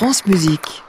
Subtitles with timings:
[0.00, 0.82] France Musique.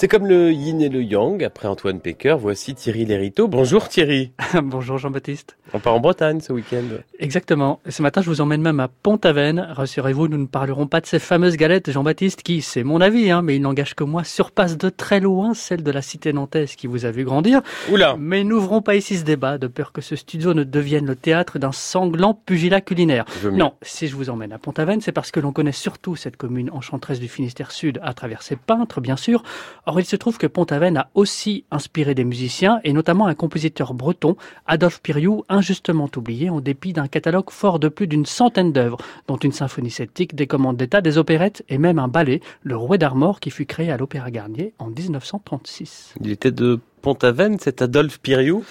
[0.00, 1.44] C'est comme le yin et le yang.
[1.44, 3.48] Après Antoine Pecker, voici Thierry Lériteau.
[3.48, 4.32] Bonjour Thierry.
[4.62, 5.58] Bonjour Jean-Baptiste.
[5.74, 6.82] On part en Bretagne ce week-end.
[7.18, 7.80] Exactement.
[7.86, 9.60] ce matin, je vous emmène même à Pont-Aven.
[9.60, 13.42] Rassurez-vous, nous ne parlerons pas de ces fameuses galettes, Jean-Baptiste, qui, c'est mon avis, hein,
[13.42, 16.86] mais il n'engage que moi, surpasse de très loin celle de la cité nantaise qui
[16.86, 17.60] vous a vu grandir.
[17.92, 18.16] Oula.
[18.18, 21.58] Mais n'ouvrons pas ici ce débat, de peur que ce studio ne devienne le théâtre
[21.58, 23.26] d'un sanglant pugilat culinaire.
[23.52, 26.70] Non, si je vous emmène à Pont-Aven, c'est parce que l'on connaît surtout cette commune
[26.72, 29.42] enchanteresse du Finistère Sud à travers ses peintres, bien sûr.
[29.90, 33.92] Or, il se trouve que Pont-Aven a aussi inspiré des musiciens, et notamment un compositeur
[33.92, 34.36] breton,
[34.68, 39.36] Adolphe Piriou, injustement oublié en dépit d'un catalogue fort de plus d'une centaine d'œuvres, dont
[39.36, 43.40] une symphonie celtique, des commandes d'État, des opérettes et même un ballet, le Rouet d'Armor,
[43.40, 46.14] qui fut créé à l'Opéra Garnier en 1936.
[46.20, 48.62] Il était de Pont-Aven, cet Adolphe Piriou?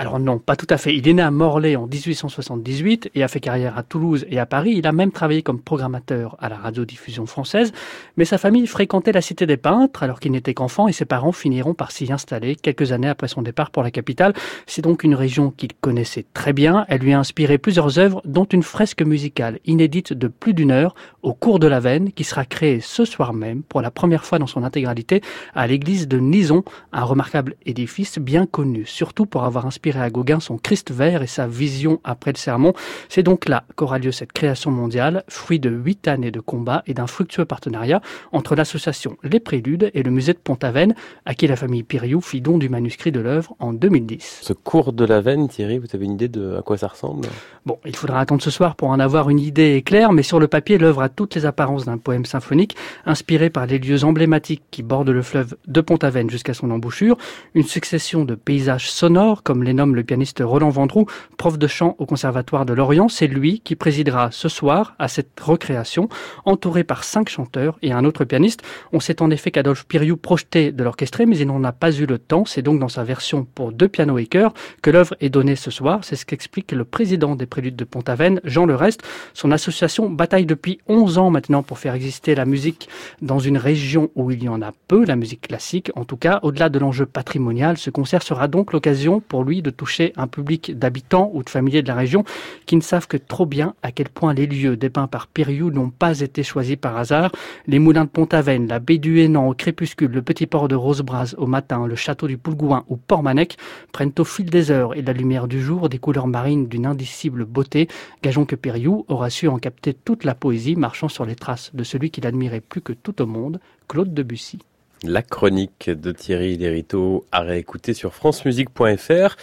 [0.00, 0.96] Alors non, pas tout à fait.
[0.96, 4.46] Il est né à Morlaix en 1878 et a fait carrière à Toulouse et à
[4.46, 4.72] Paris.
[4.74, 7.70] Il a même travaillé comme programmateur à la radiodiffusion française.
[8.16, 11.32] Mais sa famille fréquentait la cité des peintres alors qu'il n'était qu'enfant et ses parents
[11.32, 14.32] finiront par s'y installer quelques années après son départ pour la capitale.
[14.66, 16.86] C'est donc une région qu'il connaissait très bien.
[16.88, 20.94] Elle lui a inspiré plusieurs œuvres dont une fresque musicale inédite de plus d'une heure
[21.20, 24.38] au cours de la Veine qui sera créée ce soir même pour la première fois
[24.38, 25.20] dans son intégralité
[25.54, 30.40] à l'église de Nison, un remarquable édifice bien connu surtout pour avoir inspiré à Gauguin
[30.40, 32.72] son Christ vert et sa vision après le sermon.
[33.08, 36.94] C'est donc là qu'aura lieu cette création mondiale, fruit de huit années de combat et
[36.94, 38.00] d'un fructueux partenariat
[38.32, 40.94] entre l'association Les Préludes et le musée de Pont-Aven,
[41.26, 44.40] à qui la famille Piriou fit don du manuscrit de l'œuvre en 2010.
[44.42, 47.28] Ce cours de la veine, Thierry, vous avez une idée de à quoi ça ressemble?
[47.66, 50.48] Bon, il faudra attendre ce soir pour en avoir une idée claire, mais sur le
[50.48, 54.82] papier, l'œuvre a toutes les apparences d'un poème symphonique, inspiré par les lieux emblématiques qui
[54.82, 57.16] bordent le fleuve de Pont-Aven jusqu'à son embouchure,
[57.54, 61.06] une succession de paysages sonores comme les nomme le pianiste Roland Vendroux,
[61.38, 63.08] prof de chant au Conservatoire de Lorient.
[63.08, 66.10] C'est lui qui présidera ce soir à cette recréation,
[66.44, 68.60] entouré par cinq chanteurs et un autre pianiste.
[68.92, 72.04] On sait en effet qu'Adolphe Piriou projetait de l'orchestrer, mais il n'en a pas eu
[72.04, 72.44] le temps.
[72.44, 75.70] C'est donc dans sa version pour deux pianos et chœurs que l'œuvre est donnée ce
[75.70, 76.00] soir.
[76.02, 79.02] C'est ce qu'explique le président des Préludes de Pont-Aven, Jean Le Reste.
[79.32, 82.90] Son association bataille depuis 11 ans maintenant pour faire exister la musique
[83.22, 85.90] dans une région où il y en a peu, la musique classique.
[85.94, 89.69] En tout cas, au-delà de l'enjeu patrimonial, ce concert sera donc l'occasion pour lui de
[89.70, 92.24] toucher un public d'habitants ou de familiers de la région
[92.66, 95.90] qui ne savent que trop bien à quel point les lieux dépeints par Périou n'ont
[95.90, 97.32] pas été choisis par hasard.
[97.66, 101.34] Les moulins de Pont-Aven, la baie du Hénan au crépuscule, le petit port de Rosebras
[101.38, 103.56] au matin, le château du Poulgouin ou Port-Manec
[103.92, 106.86] prennent au fil des heures et de la lumière du jour des couleurs marines d'une
[106.86, 107.88] indicible beauté.
[108.22, 111.84] Gageons que Périou aura su en capter toute la poésie marchant sur les traces de
[111.84, 114.58] celui qu'il admirait plus que tout au monde, Claude Debussy.
[115.02, 119.36] La chronique de Thierry Lériteau à réécouter sur francemusique.fr.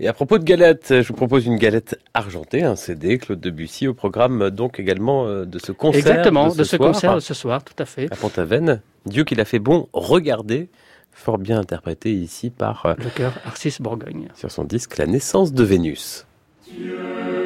[0.00, 3.88] Et à propos de galettes, je vous propose une galette argentée, un CD, Claude Debussy,
[3.88, 6.00] au programme donc également euh, de ce concert.
[6.00, 8.12] Exactement, de ce, concert de ce soir, tout à fait.
[8.12, 8.82] À Pont-Aven.
[9.06, 10.68] Dieu qu'il a fait bon, regardez,
[11.10, 12.86] fort bien interprété ici par...
[12.86, 14.28] Euh, Le cœur Arcis Bourgogne.
[14.34, 16.26] Sur son disque La naissance de Vénus.
[16.70, 17.37] Dieu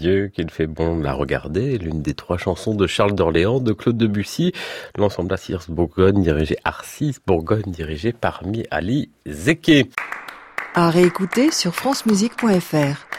[0.00, 3.98] qu'il fait bon de la regarder, l'une des trois chansons de Charles d'Orléans, de Claude
[3.98, 4.52] Debussy,
[4.96, 9.90] l'ensemble Assirs Bourgogne dirigé Arcis Bourgogne dirigé par Mi Ali Zeke.
[10.74, 13.09] À réécouter sur francemusique.fr.